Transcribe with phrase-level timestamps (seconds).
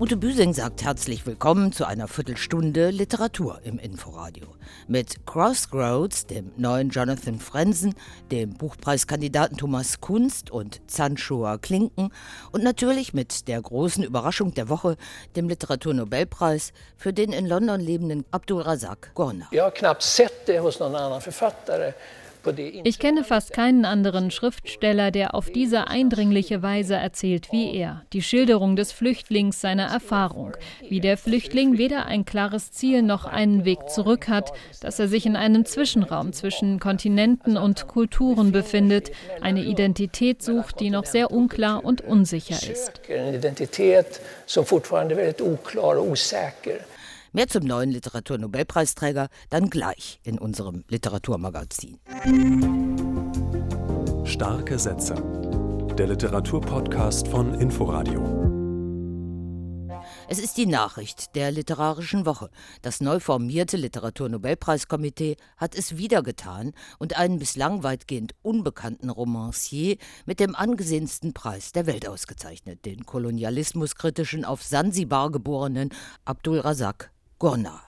[0.00, 4.46] Ute Büsing sagt herzlich willkommen zu einer Viertelstunde Literatur im Inforadio.
[4.88, 7.94] Mit Crossroads, dem neuen Jonathan Frenzen,
[8.30, 12.12] dem Buchpreiskandidaten Thomas Kunst und Zanschoa Klinken
[12.50, 14.96] und natürlich mit der großen Überraschung der Woche,
[15.36, 19.48] dem Literaturnobelpreis für den in London lebenden Abdul Razak Gorna.
[19.50, 21.94] Ich habe knapp sett det hos någon annan författare.
[22.84, 28.02] Ich kenne fast keinen anderen Schriftsteller, der auf diese eindringliche Weise erzählt wie er.
[28.12, 30.56] Die Schilderung des Flüchtlings, seiner Erfahrung.
[30.88, 35.26] Wie der Flüchtling weder ein klares Ziel noch einen Weg zurück hat, dass er sich
[35.26, 39.10] in einem Zwischenraum zwischen Kontinenten und Kulturen befindet,
[39.40, 43.00] eine Identität sucht, die noch sehr unklar und unsicher ist.
[47.32, 52.00] Mehr zum neuen Literaturnobelpreisträger dann gleich in unserem Literaturmagazin.
[54.24, 55.14] Starke Sätze.
[55.96, 58.50] Der Literaturpodcast von Inforadio.
[60.28, 62.50] Es ist die Nachricht der Literarischen Woche.
[62.82, 70.40] Das neu formierte Literaturnobelpreiskomitee hat es wieder getan und einen bislang weitgehend unbekannten Romancier mit
[70.40, 75.90] dem angesehensten Preis der Welt ausgezeichnet, den kolonialismuskritischen auf Sansibar geborenen
[76.24, 77.80] Abdul Razak Gurna.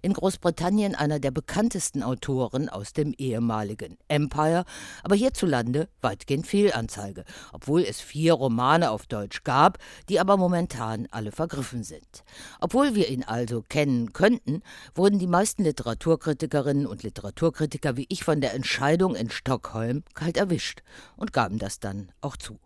[0.00, 4.64] In Großbritannien einer der bekanntesten Autoren aus dem ehemaligen Empire,
[5.02, 11.32] aber hierzulande weitgehend Fehlanzeige, obwohl es vier Romane auf Deutsch gab, die aber momentan alle
[11.32, 12.22] vergriffen sind.
[12.60, 14.62] Obwohl wir ihn also kennen könnten,
[14.94, 20.84] wurden die meisten Literaturkritikerinnen und Literaturkritiker wie ich von der Entscheidung in Stockholm kalt erwischt
[21.16, 22.60] und gaben das dann auch zu.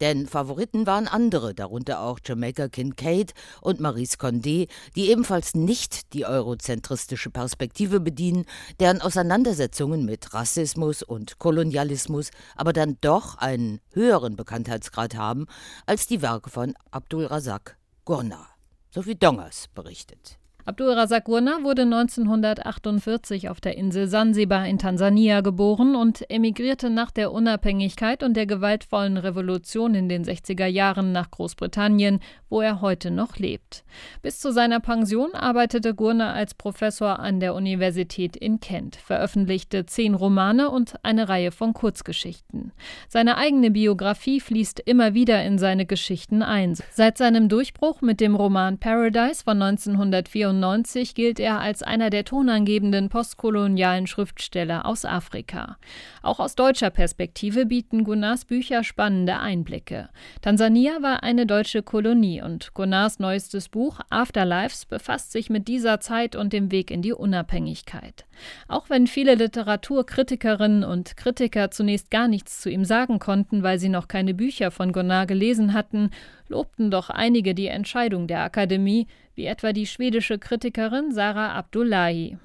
[0.00, 6.26] Denn Favoriten waren andere, darunter auch Jamaica Kincaid und Maurice Condé, die ebenfalls nicht die
[6.26, 8.44] eurozentristische Perspektive bedienen,
[8.80, 15.46] deren Auseinandersetzungen mit Rassismus und Kolonialismus aber dann doch einen höheren Bekanntheitsgrad haben
[15.86, 18.48] als die Werke von Abdul Razak Gurna.
[18.90, 20.38] So wie Dongers berichtet.
[20.66, 27.10] Abdul Razak Gurna wurde 1948 auf der Insel Sansibar in Tansania geboren und emigrierte nach
[27.10, 33.10] der Unabhängigkeit und der gewaltvollen Revolution in den 60er Jahren nach Großbritannien, wo er heute
[33.10, 33.84] noch lebt.
[34.22, 40.14] Bis zu seiner Pension arbeitete Gurna als Professor an der Universität in Kent, veröffentlichte zehn
[40.14, 42.72] Romane und eine Reihe von Kurzgeschichten.
[43.10, 46.74] Seine eigene Biografie fließt immer wieder in seine Geschichten ein.
[46.90, 52.24] Seit seinem Durchbruch mit dem Roman Paradise von 1994 1994 gilt er als einer der
[52.24, 55.78] tonangebenden postkolonialen Schriftsteller aus Afrika.
[56.22, 60.08] Auch aus deutscher Perspektive bieten Gunnars Bücher spannende Einblicke.
[60.42, 66.36] Tansania war eine deutsche Kolonie und Gunnars neuestes Buch Afterlives befasst sich mit dieser Zeit
[66.36, 68.24] und dem Weg in die Unabhängigkeit.
[68.68, 73.88] Auch wenn viele Literaturkritikerinnen und Kritiker zunächst gar nichts zu ihm sagen konnten, weil sie
[73.88, 76.10] noch keine Bücher von Gunnar gelesen hatten,
[76.48, 82.38] lobten doch einige die Entscheidung der Akademie, wie etwa die schwedische Kritikerin Sarah Abdullahi.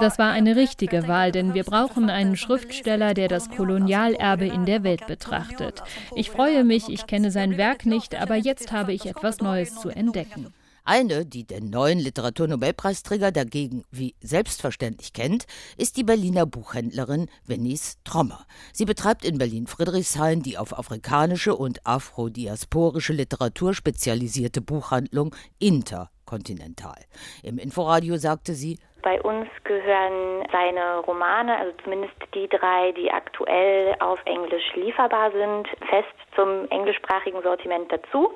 [0.00, 4.84] Das war eine richtige Wahl, denn wir brauchen einen Schriftsteller, der das Kolonialerbe in der
[4.84, 5.82] Welt betrachtet.
[6.14, 9.88] Ich freue mich, ich kenne sein Werk nicht, aber jetzt habe ich etwas Neues zu
[9.88, 10.52] entdecken.
[10.86, 15.46] Eine, die den neuen Literaturnobelpreisträger dagegen wie selbstverständlich kennt,
[15.78, 18.44] ist die Berliner Buchhändlerin Venice Trommer.
[18.70, 27.00] Sie betreibt in Berlin-Friedrichshain die auf afrikanische und afrodiasporische Literatur spezialisierte Buchhandlung Interkontinental.
[27.42, 33.96] Im Inforadio sagte sie, bei uns gehören seine Romane, also zumindest die drei, die aktuell
[34.00, 38.34] auf Englisch lieferbar sind, fest zum englischsprachigen Sortiment dazu.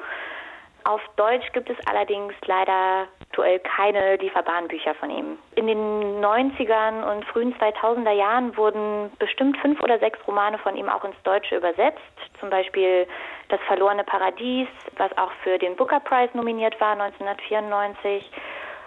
[0.84, 5.38] Auf Deutsch gibt es allerdings leider aktuell keine lieferbaren Bücher von ihm.
[5.54, 10.88] In den 90ern und frühen 2000er Jahren wurden bestimmt fünf oder sechs Romane von ihm
[10.88, 12.00] auch ins Deutsche übersetzt.
[12.40, 13.06] Zum Beispiel
[13.48, 18.30] Das verlorene Paradies, was auch für den Booker Prize nominiert war 1994.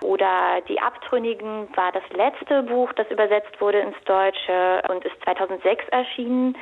[0.01, 5.87] Oder Die Abtrünnigen war das letzte Buch, das übersetzt wurde ins Deutsche und ist 2006
[5.89, 6.57] erschienen.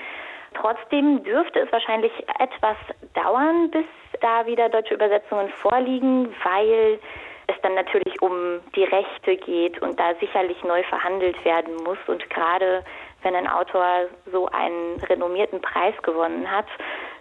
[0.53, 2.75] Trotzdem dürfte es wahrscheinlich etwas
[3.13, 3.85] dauern, bis
[4.21, 6.99] da wieder deutsche Übersetzungen vorliegen, weil
[7.47, 11.97] es dann natürlich um die Rechte geht und da sicherlich neu verhandelt werden muss.
[12.07, 12.83] Und gerade
[13.23, 16.67] wenn ein Autor so einen renommierten Preis gewonnen hat,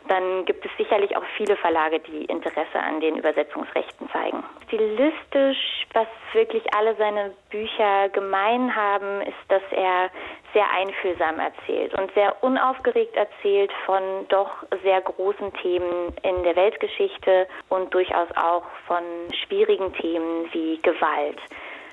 [0.09, 4.43] dann gibt es sicherlich auch viele Verlage, die Interesse an den Übersetzungsrechten zeigen.
[4.67, 10.11] Stilistisch, was wirklich alle seine Bücher gemein haben, ist, dass er
[10.53, 14.51] sehr einfühlsam erzählt und sehr unaufgeregt erzählt von doch
[14.83, 19.03] sehr großen Themen in der Weltgeschichte und durchaus auch von
[19.45, 21.39] schwierigen Themen wie Gewalt.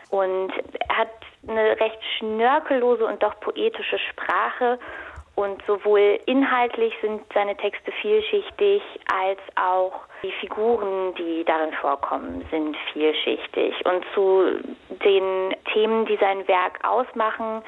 [0.10, 0.54] Und
[0.88, 1.10] er hat
[1.48, 4.80] eine recht schnörkellose und doch poetische Sprache
[5.36, 8.82] Und sowohl inhaltlich sind seine Texte vielschichtig,
[9.14, 9.92] als auch
[10.24, 13.86] die Figuren, die darin vorkommen, sind vielschichtig.
[13.86, 14.60] Und zu
[14.90, 17.62] den Themen, die sein Werk ausmachen,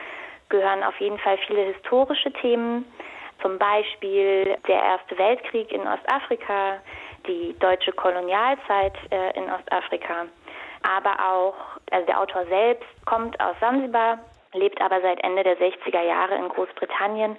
[0.50, 2.86] gehören auf jeden Fall viele historische Themen,
[3.42, 6.78] zum Beispiel der Erste Weltkrieg in Ostafrika,
[7.28, 10.26] die deutsche Kolonialzeit äh, in Ostafrika,
[10.84, 11.56] aber auch,
[11.92, 14.20] also der Autor selbst kommt aus Sansibar,
[14.54, 17.38] lebt aber seit Ende der 60er Jahre in Großbritannien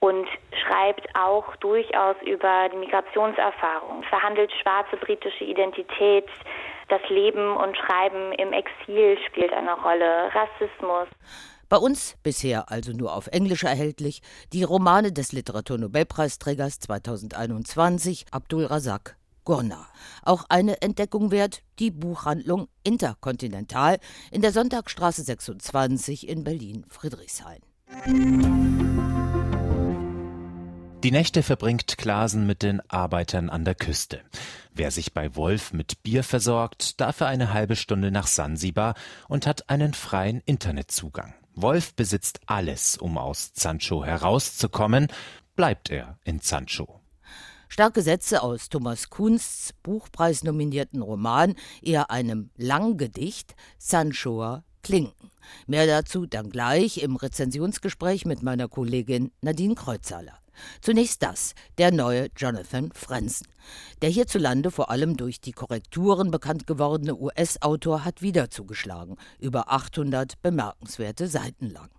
[0.00, 0.28] und
[0.66, 6.26] schreibt auch durchaus über die Migrationserfahrung, verhandelt schwarze britische Identität,
[6.88, 11.08] das Leben und Schreiben im Exil spielt eine Rolle, Rassismus.
[11.70, 14.20] Bei uns bisher also nur auf Englisch erhältlich
[14.52, 19.86] die Romane des Literaturnobelpreisträgers 2021 Abdul Razak Gurna.
[20.22, 23.98] Auch eine Entdeckung wert, die Buchhandlung Interkontinental
[24.30, 27.60] in der Sonntagstraße 26 in Berlin-Friedrichshain.
[31.04, 34.22] Die Nächte verbringt Klasen mit den Arbeitern an der Küste.
[34.72, 38.94] Wer sich bei Wolf mit Bier versorgt, darf er eine halbe Stunde nach Sansibar
[39.28, 41.34] und hat einen freien Internetzugang.
[41.54, 45.08] Wolf besitzt alles, um aus Zancho herauszukommen,
[45.56, 47.03] bleibt er in Zancho.
[47.68, 55.30] Starke Sätze aus Thomas Kunsts Buchpreisnominierten Roman, eher einem Langgedicht, Sanchoer Klinken.
[55.66, 60.38] Mehr dazu dann gleich im Rezensionsgespräch mit meiner Kollegin Nadine Kreuzhaler.
[60.80, 63.48] Zunächst das, der neue Jonathan Franzen.
[64.02, 70.40] Der hierzulande vor allem durch die Korrekturen bekannt gewordene US-Autor hat wieder zugeschlagen, über 800
[70.42, 71.90] bemerkenswerte Seiten lang.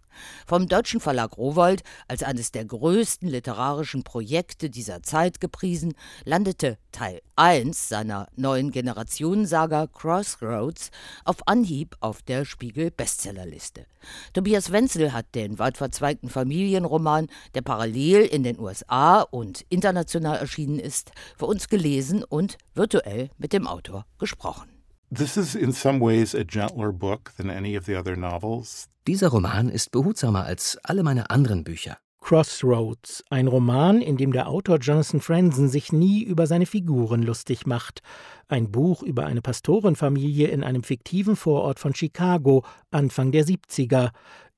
[0.46, 7.22] Vom deutschen Verlag Rowold als eines der größten literarischen Projekte dieser Zeit gepriesen, landete Teil
[7.36, 10.92] 1 seiner neuen Generationensaga Crossroads
[11.24, 13.86] auf Anhieb auf der Spiegel Bestsellerliste.
[14.34, 20.80] Tobias Wenzel hat den weit verzweigten Familienroman, der parallel in den USA und international erschienen
[20.80, 24.75] ist, für uns gelesen und virtuell mit dem Autor gesprochen.
[25.16, 28.90] This is in some ways a gentler book than any of the other novels.
[29.08, 31.98] Dieser Roman ist behutsamer als alle meine anderen Bücher.
[32.20, 37.66] Crossroads, ein Roman, in dem der Autor Jonathan Franzen sich nie über seine Figuren lustig
[37.66, 38.02] macht.
[38.50, 44.10] Ein Buch über eine Pastorenfamilie in einem fiktiven Vorort von Chicago, Anfang der 70er,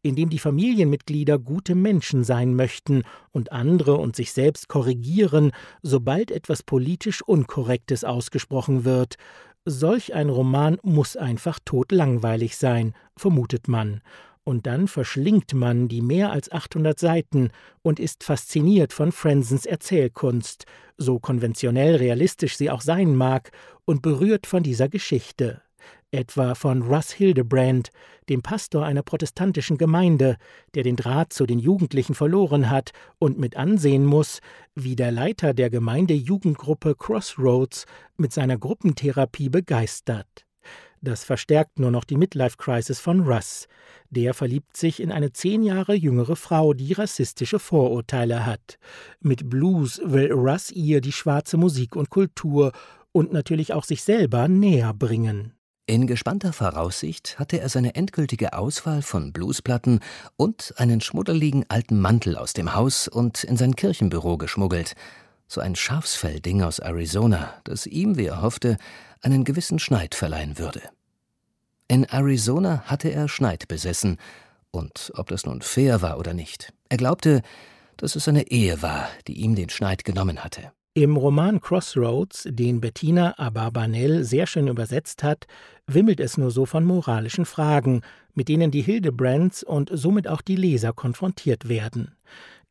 [0.01, 5.51] in dem die Familienmitglieder gute Menschen sein möchten und andere und sich selbst korrigieren,
[5.81, 9.17] sobald etwas politisch Unkorrektes ausgesprochen wird.
[9.69, 13.99] Solch ein Roman muss einfach totlangweilig sein, vermutet man.
[14.45, 17.49] Und dann verschlingt man die mehr als 800 Seiten
[17.81, 23.51] und ist fasziniert von Frensens Erzählkunst, so konventionell realistisch sie auch sein mag,
[23.83, 25.61] und berührt von dieser Geschichte
[26.11, 27.89] etwa von Russ Hildebrand,
[28.29, 30.37] dem Pastor einer protestantischen Gemeinde,
[30.75, 34.39] der den Draht zu den Jugendlichen verloren hat und mit ansehen muss,
[34.75, 37.85] wie der Leiter der Gemeindejugendgruppe Crossroads
[38.17, 40.47] mit seiner Gruppentherapie begeistert.
[41.01, 43.67] Das verstärkt nur noch die Midlife-Crisis von Russ.
[44.09, 48.79] Der verliebt sich in eine zehn Jahre jüngere Frau, die rassistische Vorurteile hat.
[49.19, 52.71] Mit Blues will Russ ihr die schwarze Musik und Kultur
[53.11, 55.56] und natürlich auch sich selber näher bringen.
[55.89, 60.01] In gespannter Voraussicht hatte er seine endgültige Auswahl von Bluesplatten
[60.35, 64.95] und einen schmuddeligen alten Mantel aus dem Haus und in sein Kirchenbüro geschmuggelt.
[65.47, 68.75] So ein Schafsfellding aus Arizona, das ihm, wie er hoffte,
[69.21, 70.81] einen gewissen Schneid verleihen würde.
[71.87, 74.17] In Arizona hatte er Schneid besessen,
[74.71, 77.41] und ob das nun fair war oder nicht, er glaubte,
[77.95, 80.73] dass es seine Ehe war, die ihm den Schneid genommen hatte.
[80.97, 85.45] Im Roman Crossroads, den Bettina Abarbanel sehr schön übersetzt hat,
[85.85, 88.01] wimmelt es nur so von moralischen Fragen,
[88.33, 92.15] mit denen die Hildebrands und somit auch die Leser konfrontiert werden.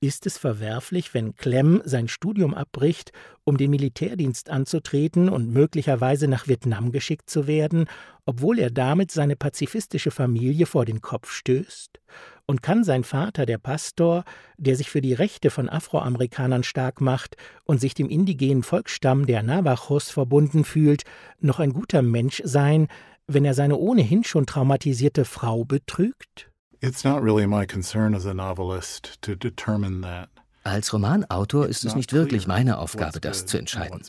[0.00, 3.12] Ist es verwerflich, wenn Clem sein Studium abbricht,
[3.45, 7.87] um den Militärdienst anzutreten und möglicherweise nach Vietnam geschickt zu werden,
[8.25, 12.00] obwohl er damit seine pazifistische Familie vor den Kopf stößt?
[12.48, 14.24] Und kann sein Vater, der Pastor,
[14.56, 19.42] der sich für die Rechte von Afroamerikanern stark macht und sich dem indigenen Volksstamm der
[19.42, 21.02] Navajos verbunden fühlt,
[21.40, 22.86] noch ein guter Mensch sein,
[23.26, 26.50] wenn er seine ohnehin schon traumatisierte Frau betrügt?
[26.80, 30.28] It's not really my concern as a novelist to determine that.
[30.66, 34.00] Als Romanautor ist es nicht wirklich meine Aufgabe, das zu entscheiden.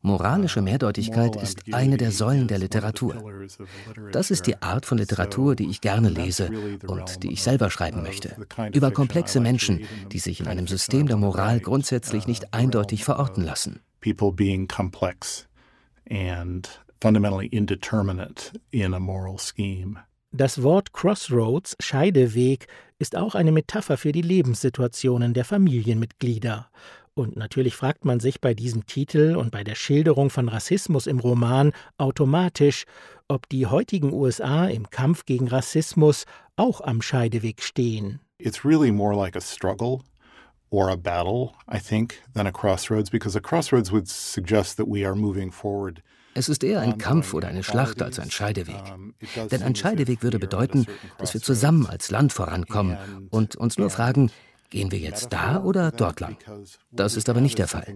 [0.00, 3.16] Moralische Mehrdeutigkeit ist eine der Säulen der Literatur.
[4.12, 6.52] Das ist die Art von Literatur, die ich gerne lese
[6.86, 8.36] und die ich selber schreiben möchte.
[8.72, 9.80] Über komplexe Menschen,
[10.12, 13.80] die sich in einem System der Moral grundsätzlich nicht eindeutig verorten lassen.
[14.00, 15.48] People being complex
[16.08, 19.98] and fundamentally indeterminate in a moral scheme.
[20.30, 26.68] Das Wort Crossroads, Scheideweg, ist auch eine Metapher für die Lebenssituationen der Familienmitglieder.
[27.14, 31.18] Und natürlich fragt man sich bei diesem Titel und bei der Schilderung von Rassismus im
[31.18, 32.84] Roman automatisch,
[33.26, 36.26] ob die heutigen USA im Kampf gegen Rassismus
[36.56, 38.20] auch am Scheideweg stehen.
[38.38, 40.02] It's really more like a struggle
[40.70, 45.04] or a battle, I think, than a crossroads, because a crossroads would suggest that we
[45.04, 46.02] are moving forward.
[46.38, 48.80] Es ist eher ein Kampf oder eine Schlacht als ein Scheideweg.
[49.50, 50.86] Denn ein Scheideweg würde bedeuten,
[51.18, 52.96] dass wir zusammen als Land vorankommen
[53.30, 54.30] und uns nur fragen,
[54.70, 56.36] Gehen wir jetzt da oder dort lang?
[56.92, 57.86] Das ist aber nicht der Fall.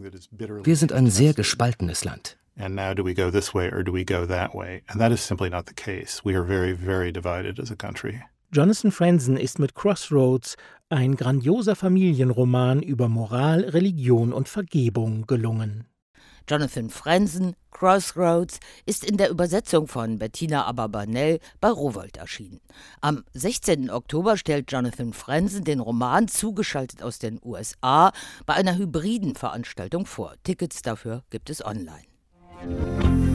[0.65, 2.39] Wir sind ein sehr gespaltenes Land.
[2.59, 4.83] And now do we go this way or do we go that way?
[4.87, 6.23] And that is simply not the case.
[6.25, 8.23] We are very, very divided as a country.
[8.53, 10.57] Jonathan Franzen ist mit Crossroads,
[10.89, 15.87] ein grandioser Familienroman über Moral, Religion und Vergebung, gelungen.
[16.49, 22.61] Jonathan Franzen, Crossroads, ist in der Übersetzung von Bettina Aberbanel bei Rowold erschienen.
[23.01, 23.91] Am 16.
[23.91, 28.13] Oktober stellt Jonathan Franzen den Roman zugeschaltet aus den USA
[28.47, 30.35] bei einer hybriden Veranstaltung vor.
[30.45, 33.32] Tickets dafür gibt es online.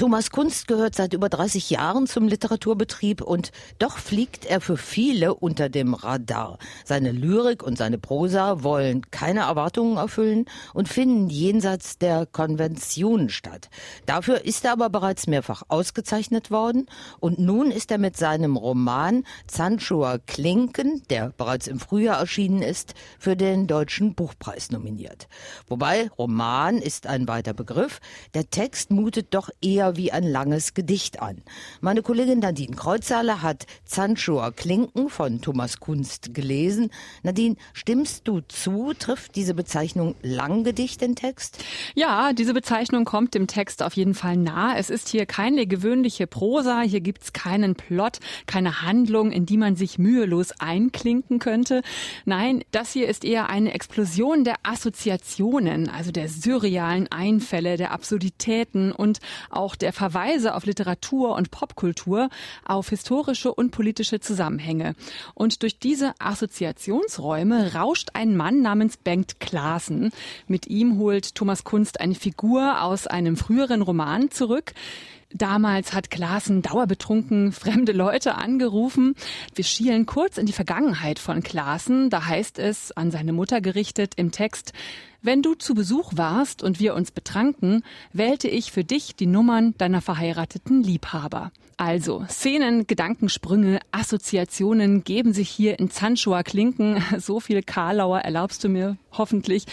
[0.00, 5.34] Thomas Kunst gehört seit über 30 Jahren zum Literaturbetrieb und doch fliegt er für viele
[5.34, 6.58] unter dem Radar.
[6.86, 13.68] Seine Lyrik und seine Prosa wollen keine Erwartungen erfüllen und finden jenseits der Konventionen statt.
[14.06, 16.86] Dafür ist er aber bereits mehrfach ausgezeichnet worden
[17.18, 22.94] und nun ist er mit seinem Roman Zanschua Klinken, der bereits im Frühjahr erschienen ist,
[23.18, 25.28] für den Deutschen Buchpreis nominiert.
[25.68, 28.00] Wobei Roman ist ein weiter Begriff,
[28.32, 31.42] der Text mutet doch eher wie ein langes Gedicht an.
[31.80, 36.90] Meine Kollegin Nadine Kreuzhaler hat Zanschua Klinken von Thomas Kunst gelesen.
[37.22, 38.92] Nadine, stimmst du zu?
[38.98, 41.64] Trifft diese Bezeichnung Langgedicht den Text?
[41.94, 44.76] Ja, diese Bezeichnung kommt dem Text auf jeden Fall nah.
[44.76, 49.76] Es ist hier keine gewöhnliche Prosa, hier gibt's keinen Plot, keine Handlung, in die man
[49.76, 51.82] sich mühelos einklinken könnte.
[52.24, 58.92] Nein, das hier ist eher eine Explosion der Assoziationen, also der surrealen Einfälle, der Absurditäten
[58.92, 59.18] und
[59.50, 62.28] auch der Verweise auf Literatur und Popkultur,
[62.64, 64.94] auf historische und politische Zusammenhänge.
[65.34, 70.12] Und durch diese Assoziationsräume rauscht ein Mann namens Bengt Klaassen.
[70.46, 74.72] Mit ihm holt Thomas Kunst eine Figur aus einem früheren Roman zurück.
[75.32, 79.14] Damals hat Klaassen dauerbetrunken fremde Leute angerufen.
[79.54, 82.10] Wir schielen kurz in die Vergangenheit von Klaassen.
[82.10, 84.72] Da heißt es, an seine Mutter gerichtet im Text,
[85.22, 87.82] wenn du zu Besuch warst und wir uns betranken,
[88.12, 91.52] wählte ich für dich die Nummern deiner verheirateten Liebhaber.
[91.76, 97.02] Also, Szenen, Gedankensprünge, Assoziationen geben sich hier in Zanschua Klinken.
[97.18, 99.64] So viel Karlauer erlaubst du mir hoffentlich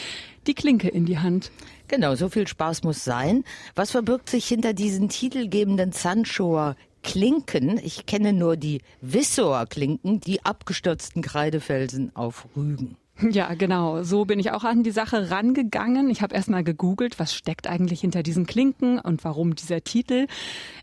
[0.48, 1.52] die Klinke in die Hand.
[1.88, 3.44] Genau, so viel Spaß muss sein.
[3.76, 7.78] Was verbirgt sich hinter diesen titelgebenden Zanschua Klinken?
[7.78, 12.98] Ich kenne nur die Wissower Klinken, die abgestürzten Kreidefelsen auf Rügen.
[13.20, 14.04] Ja, genau.
[14.04, 16.12] So bin ich auch an die Sache rangegangen.
[16.12, 20.28] Ich habe erstmal gegoogelt, was steckt eigentlich hinter diesen Klinken und warum dieser Titel.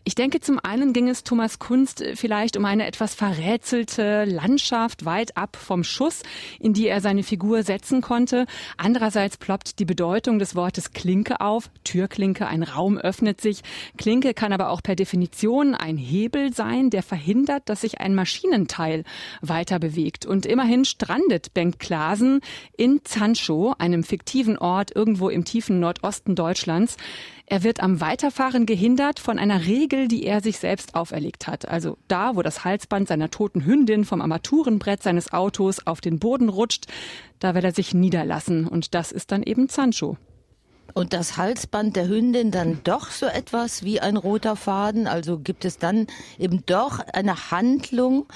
[0.03, 5.37] Ich denke, zum einen ging es Thomas Kunst vielleicht um eine etwas verrätselte Landschaft weit
[5.37, 6.23] ab vom Schuss,
[6.59, 8.47] in die er seine Figur setzen konnte.
[8.75, 11.69] Andererseits ploppt die Bedeutung des Wortes Klinke auf.
[11.85, 13.61] Türklinke, ein Raum öffnet sich.
[13.97, 19.05] Klinke kann aber auch per Definition ein Hebel sein, der verhindert, dass sich ein Maschinenteil
[19.41, 20.25] weiter bewegt.
[20.25, 22.41] Und immerhin strandet Bengt Klasen Reisen
[22.75, 26.97] in Zancho, einem fiktiven Ort irgendwo im tiefen Nordosten Deutschlands.
[27.45, 31.67] Er wird am Weiterfahren gehindert von einer Regel, die er sich selbst auferlegt hat.
[31.67, 36.49] Also da, wo das Halsband seiner toten Hündin vom Armaturenbrett seines Autos auf den Boden
[36.49, 36.87] rutscht,
[37.39, 38.67] da will er sich niederlassen.
[38.67, 40.17] Und das ist dann eben Zancho.
[40.93, 45.07] Und das Halsband der Hündin dann doch so etwas wie ein roter Faden?
[45.07, 46.07] Also gibt es dann
[46.39, 48.27] eben doch eine Handlung,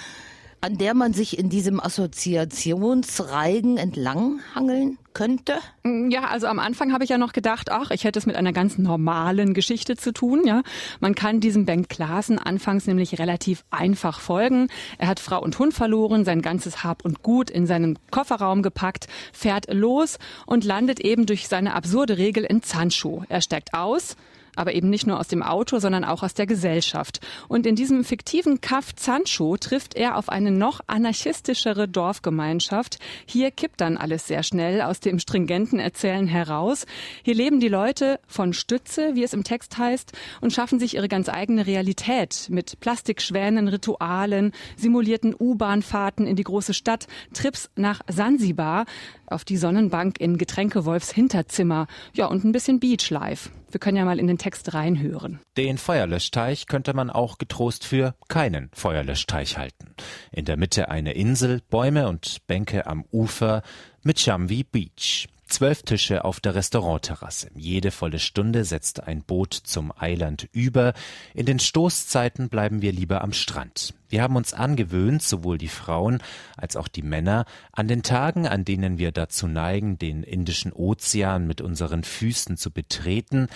[0.61, 5.55] an der man sich in diesem Assoziationsreigen entlanghangeln könnte?
[5.83, 8.35] Mm, ja, also am Anfang habe ich ja noch gedacht, ach, ich hätte es mit
[8.35, 10.45] einer ganz normalen Geschichte zu tun.
[10.45, 10.61] Ja,
[10.99, 14.67] man kann diesem Bengt Klaassen anfangs nämlich relativ einfach folgen.
[14.97, 19.07] Er hat Frau und Hund verloren, sein ganzes Hab und Gut in seinen Kofferraum gepackt,
[19.33, 23.23] fährt los und landet eben durch seine absurde Regel in Zancho.
[23.29, 24.15] Er steigt aus,
[24.59, 27.21] aber eben nicht nur aus dem Auto, sondern auch aus der Gesellschaft.
[27.47, 32.99] Und in diesem fiktiven Kaff Zancho trifft er auf eine noch anarchistischere Dorfgemeinschaft.
[33.25, 36.85] Hier kippt dann alles sehr schnell aus dem stringenten Erzählen heraus.
[37.23, 40.11] Hier leben die Leute von Stütze, wie es im Text heißt,
[40.41, 46.73] und schaffen sich ihre ganz eigene Realität mit Plastikschwänen, Ritualen, simulierten U-Bahn-Fahrten in die große
[46.73, 48.85] Stadt, Trips nach Sansibar,
[49.27, 53.49] auf die Sonnenbank in Getränkewolfs Hinterzimmer, ja und ein bisschen Beachlife.
[53.71, 55.39] Wir können ja mal in den Text reinhören.
[55.57, 59.93] Den Feuerlöschteich könnte man auch getrost für keinen Feuerlöschteich halten.
[60.31, 63.61] In der Mitte eine Insel, Bäume und Bänke am Ufer
[64.03, 65.27] mit Chamvi Beach.
[65.49, 67.49] Zwölf Tische auf der Restaurantterrasse.
[67.55, 70.93] Jede volle Stunde setzt ein Boot zum Eiland über.
[71.33, 73.95] In den Stoßzeiten bleiben wir lieber am Strand.
[74.09, 76.21] Wir haben uns angewöhnt, sowohl die Frauen
[76.55, 81.47] als auch die Männer, an den Tagen, an denen wir dazu neigen, den Indischen Ozean
[81.47, 83.47] mit unseren Füßen zu betreten,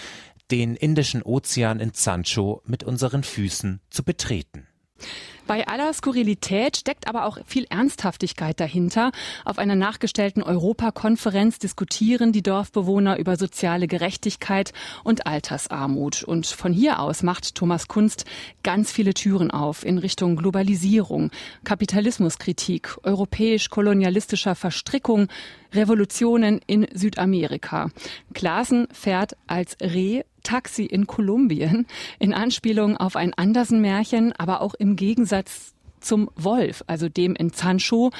[0.50, 4.68] den Indischen Ozean in Sancho mit unseren Füßen zu betreten.
[5.46, 9.12] Bei aller Skurrilität steckt aber auch viel Ernsthaftigkeit dahinter.
[9.44, 14.72] Auf einer nachgestellten Europakonferenz diskutieren die Dorfbewohner über soziale Gerechtigkeit
[15.04, 16.24] und Altersarmut.
[16.24, 18.26] Und von hier aus macht Thomas Kunst
[18.64, 21.30] ganz viele Türen auf in Richtung Globalisierung,
[21.66, 25.28] Kapitalismuskritik, europäisch-kolonialistischer Verstrickung,
[25.74, 27.90] Revolutionen in Südamerika.
[28.34, 31.88] Klaassen fährt als Reh Taxi in Kolumbien
[32.20, 35.74] in Anspielung auf ein Andersen-Märchen, aber auch im Gegensatz
[36.04, 38.12] zum Wolf, also dem in Zancho.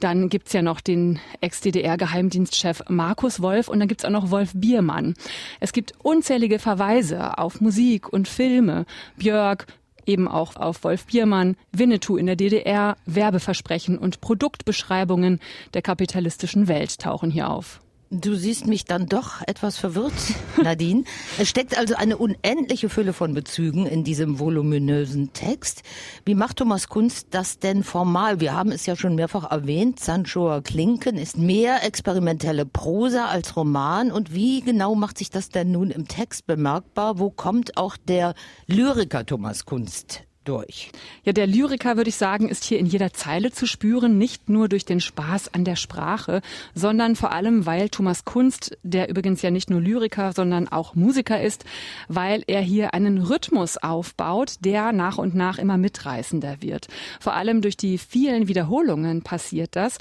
[0.00, 5.14] Dann gibt's ja noch den Ex-DDR-Geheimdienstchef Markus Wolf und dann gibt's auch noch Wolf Biermann.
[5.60, 8.84] Es gibt unzählige Verweise auf Musik und Filme.
[9.16, 9.66] Björk,
[10.06, 15.38] eben auch auf Wolf Biermann, Winnetou in der DDR, Werbeversprechen und Produktbeschreibungen
[15.74, 17.80] der kapitalistischen Welt tauchen hier auf.
[18.10, 20.14] Du siehst mich dann doch etwas verwirrt,
[20.62, 21.04] Nadine.
[21.38, 25.82] es steckt also eine unendliche Fülle von Bezügen in diesem voluminösen Text.
[26.24, 28.40] Wie macht Thomas Kunst das denn formal?
[28.40, 30.00] Wir haben es ja schon mehrfach erwähnt.
[30.00, 34.10] Sanchoa Klinken ist mehr experimentelle Prosa als Roman.
[34.10, 37.18] Und wie genau macht sich das denn nun im Text bemerkbar?
[37.18, 38.32] Wo kommt auch der
[38.66, 40.90] Lyriker Thomas Kunst durch.
[41.24, 44.68] Ja, der Lyriker, würde ich sagen, ist hier in jeder Zeile zu spüren, nicht nur
[44.68, 46.40] durch den Spaß an der Sprache,
[46.74, 51.40] sondern vor allem, weil Thomas Kunst, der übrigens ja nicht nur Lyriker, sondern auch Musiker
[51.40, 51.64] ist,
[52.08, 56.88] weil er hier einen Rhythmus aufbaut, der nach und nach immer mitreißender wird.
[57.20, 59.98] Vor allem durch die vielen Wiederholungen passiert das.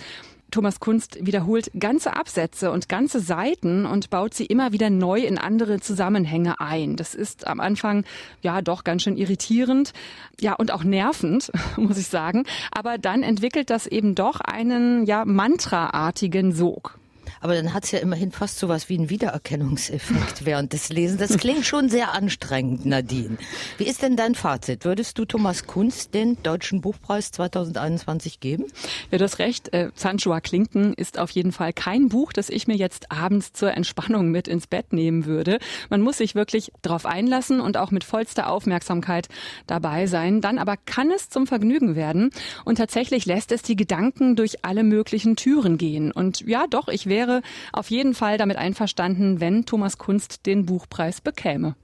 [0.52, 5.38] Thomas Kunst wiederholt ganze Absätze und ganze Seiten und baut sie immer wieder neu in
[5.38, 6.96] andere Zusammenhänge ein.
[6.96, 8.06] Das ist am Anfang
[8.42, 9.94] ja doch ganz schön irritierend,
[10.40, 12.46] ja und auch nervend, muss ich sagen.
[12.72, 16.98] Aber dann entwickelt das eben doch einen ja Mantraartigen Sog.
[17.42, 21.20] Aber dann hat es ja immerhin fast so was wie einen Wiedererkennungseffekt während des Lesens.
[21.20, 23.38] Das klingt schon sehr anstrengend, Nadine.
[23.78, 24.86] Wie ist denn dein Fazit?
[24.86, 28.66] Würdest du Thomas Kunst den Deutschen Buchpreis 2021 geben?
[29.12, 29.74] Ja, du hast recht.
[29.74, 33.74] Äh, Sanchoa Klinken ist auf jeden Fall kein Buch, das ich mir jetzt abends zur
[33.74, 35.60] Entspannung mit ins Bett nehmen würde.
[35.90, 39.28] Man muss sich wirklich darauf einlassen und auch mit vollster Aufmerksamkeit
[39.68, 40.42] dabei sein.
[40.42, 42.32] Dann aber kann es zum Vergnügen werden.
[42.66, 46.12] Und tatsächlich lässt es die Gedanken durch alle möglichen Türen gehen.
[46.12, 47.42] Und ja, doch, ich wäre wäre
[47.74, 51.76] auf jeden Fall damit einverstanden, wenn Thomas Kunst den Buchpreis bekäme.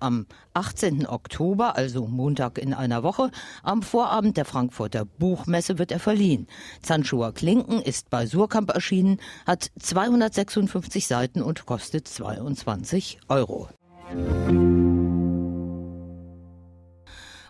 [0.00, 1.06] Am 18.
[1.06, 3.30] Oktober, also Montag in einer Woche,
[3.62, 6.46] am Vorabend der Frankfurter Buchmesse wird er verliehen.
[6.82, 13.68] Zanschua Klinken ist bei Surkamp erschienen, hat 256 Seiten und kostet 22 Euro.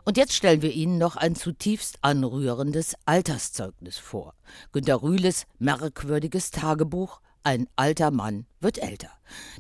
[0.05, 4.33] Und jetzt stellen wir Ihnen noch ein zutiefst anrührendes Alterszeugnis vor.
[4.73, 9.11] Günter Rühles merkwürdiges Tagebuch ein alter Mann wird älter.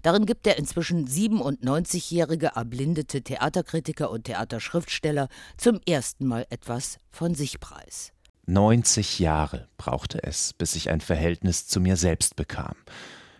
[0.03, 7.61] Darin gibt der inzwischen 97-jährige erblindete Theaterkritiker und Theaterschriftsteller zum ersten Mal etwas von sich
[7.61, 8.12] preis.
[8.47, 12.75] 90 Jahre brauchte es, bis ich ein Verhältnis zu mir selbst bekam.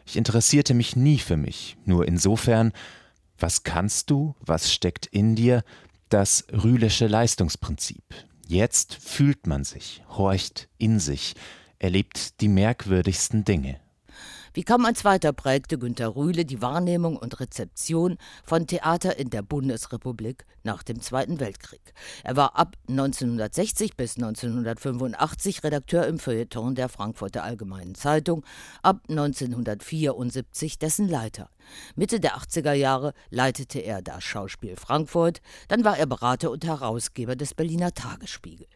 [0.05, 2.73] Ich interessierte mich nie für mich, nur insofern,
[3.39, 5.65] was kannst du, was steckt in dir,
[6.09, 8.03] das rühlische Leistungsprinzip.
[8.47, 11.35] Jetzt fühlt man sich, horcht in sich,
[11.79, 13.81] erlebt die merkwürdigsten Dinge.
[14.55, 19.43] Wie kaum ein zweiter prägte Günter Rühle die Wahrnehmung und Rezeption von Theater in der
[19.43, 21.93] Bundesrepublik nach dem Zweiten Weltkrieg.
[22.25, 28.45] Er war ab 1960 bis 1985 Redakteur im Feuilleton der Frankfurter Allgemeinen Zeitung,
[28.83, 31.51] ab 1974 dessen Leiter.
[31.95, 37.37] Mitte der 80er Jahre leitete er das Schauspiel Frankfurt, dann war er Berater und Herausgeber
[37.37, 38.67] des Berliner Tagesspiegel.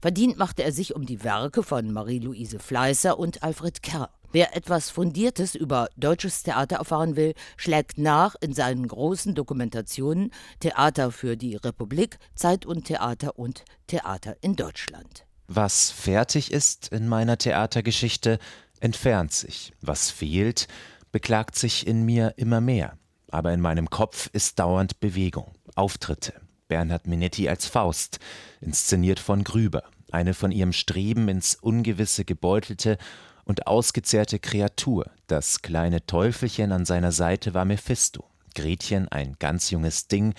[0.00, 4.10] Verdient machte er sich um die Werke von Marie-Louise Fleißer und Alfred Kerr.
[4.32, 11.12] Wer etwas Fundiertes über deutsches Theater erfahren will, schlägt nach in seinen großen Dokumentationen Theater
[11.12, 15.24] für die Republik, Zeit und Theater und Theater in Deutschland.
[15.48, 18.38] Was fertig ist in meiner Theatergeschichte,
[18.80, 19.72] entfernt sich.
[19.80, 20.66] Was fehlt,
[21.12, 22.98] beklagt sich in mir immer mehr.
[23.30, 26.34] Aber in meinem Kopf ist dauernd Bewegung, Auftritte.
[26.68, 28.18] Bernhard Minetti als Faust,
[28.60, 32.98] inszeniert von Grüber, eine von ihrem Streben ins Ungewisse gebeutelte
[33.46, 35.10] und ausgezehrte Kreatur.
[35.28, 38.24] Das kleine Teufelchen an seiner Seite war Mephisto.
[38.54, 40.34] Gretchen ein ganz junges Ding,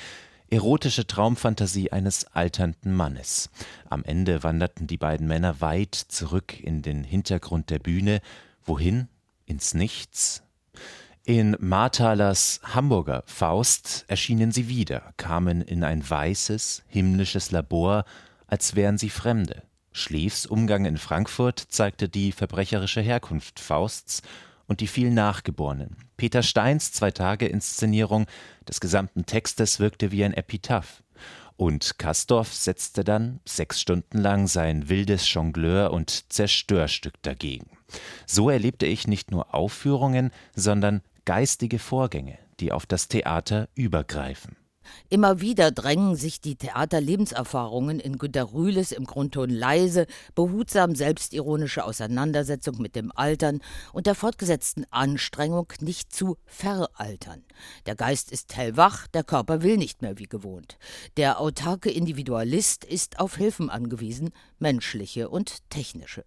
[0.49, 3.49] erotische Traumfantasie eines alternden Mannes.
[3.89, 8.21] Am Ende wanderten die beiden Männer weit zurück in den Hintergrund der Bühne.
[8.63, 9.07] Wohin?
[9.45, 10.43] Ins Nichts?
[11.23, 18.05] In Marthalers Hamburger Faust erschienen sie wieder, kamen in ein weißes, himmlisches Labor,
[18.47, 19.63] als wären sie Fremde.
[19.97, 24.21] Schleefs Umgang in Frankfurt zeigte die verbrecherische Herkunft Fausts
[24.67, 25.97] und die vielen Nachgeborenen.
[26.17, 28.27] Peter Steins Zwei-Tage-Inszenierung
[28.67, 31.01] des gesamten Textes wirkte wie ein Epitaph.
[31.55, 37.71] Und Kastorf setzte dann sechs Stunden lang sein wildes Jongleur- und Zerstörstück dagegen.
[38.27, 44.57] So erlebte ich nicht nur Aufführungen, sondern geistige Vorgänge, die auf das Theater übergreifen.
[45.09, 52.81] Immer wieder drängen sich die Theaterlebenserfahrungen in Günter Rühles im Grundton leise, behutsam selbstironische Auseinandersetzung
[52.81, 53.61] mit dem Altern
[53.93, 57.43] und der fortgesetzten Anstrengung, nicht zu veraltern.
[57.85, 60.77] Der Geist ist hellwach, der Körper will nicht mehr wie gewohnt.
[61.17, 66.25] Der autarke Individualist ist auf Hilfen angewiesen, menschliche und technische.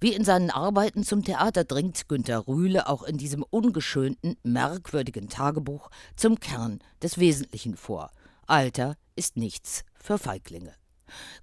[0.00, 5.90] Wie in seinen Arbeiten zum Theater dringt Günter Rühle auch in diesem ungeschönten, merkwürdigen Tagebuch
[6.16, 8.10] zum Kern des Wesentlichen vor.
[8.46, 10.74] Alter ist nichts für Feiglinge.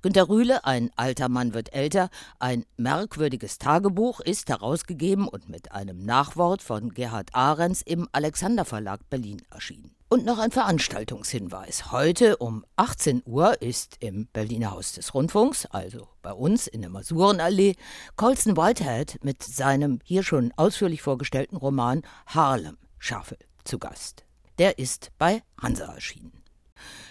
[0.02, 6.06] Günter Rühle, ein alter Mann wird älter, ein merkwürdiges Tagebuch ist herausgegeben und mit einem
[6.06, 9.91] Nachwort von Gerhard Ahrens im Alexander Verlag Berlin erschienen.
[10.08, 11.91] Und noch ein Veranstaltungshinweis.
[11.91, 16.91] Heute um 18 Uhr ist im Berliner Haus des Rundfunks, also bei uns in der
[16.91, 17.76] Masurenallee,
[18.15, 24.25] Colson Whitehead mit seinem hier schon ausführlich vorgestellten Roman Harlem Schaffel zu Gast.
[24.58, 26.46] Der ist bei Hansa erschienen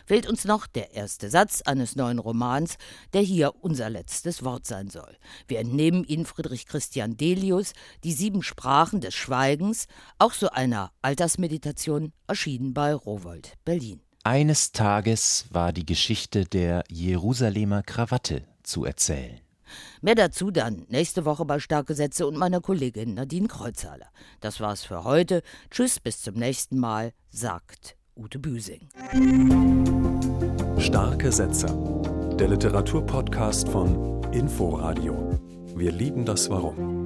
[0.06, 2.76] fehlt uns noch der erste Satz eines neuen Romans,
[3.12, 5.16] der hier unser letztes Wort sein soll.
[5.48, 7.72] Wir entnehmen ihn Friedrich Christian Delius,
[8.04, 9.86] Die sieben Sprachen des Schweigens,
[10.18, 14.00] auch so einer Altersmeditation, erschienen bei Rowold, Berlin.
[14.22, 19.43] Eines Tages war die Geschichte der Jerusalemer Krawatte zu erzählen.
[20.00, 24.08] Mehr dazu dann nächste Woche bei Starke Sätze und meiner Kollegin Nadine Kreuzhaler.
[24.40, 25.42] Das war's für heute.
[25.70, 28.88] Tschüss, bis zum nächsten Mal, sagt Ute Büsing.
[30.78, 31.66] Starke Sätze.
[32.38, 35.38] Der Literaturpodcast von Inforadio.
[35.74, 37.03] Wir lieben das Warum.